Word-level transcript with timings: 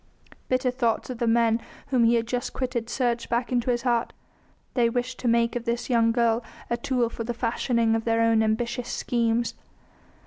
Bitter 0.49 0.71
thoughts 0.71 1.11
of 1.11 1.19
the 1.19 1.27
men 1.27 1.61
whom 1.89 2.05
he 2.05 2.15
had 2.15 2.25
just 2.25 2.53
quitted 2.53 2.89
surged 2.89 3.29
back 3.29 3.51
in 3.51 3.61
his 3.61 3.83
heart; 3.83 4.13
they 4.73 4.89
wished 4.89 5.19
to 5.19 5.27
make 5.27 5.55
of 5.55 5.65
this 5.65 5.91
young 5.91 6.11
girl 6.11 6.41
a 6.71 6.77
tool 6.77 7.07
for 7.07 7.23
the 7.23 7.35
fashioning 7.35 7.93
of 7.93 8.03
their 8.03 8.21
own 8.23 8.41
ambitious 8.41 8.89
schemes. 8.89 9.53